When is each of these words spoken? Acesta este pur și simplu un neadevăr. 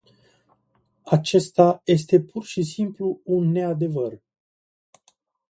Acesta 1.05 1.81
este 1.83 2.19
pur 2.21 2.43
și 2.45 2.63
simplu 2.63 3.19
un 3.23 3.51
neadevăr. 3.51 4.21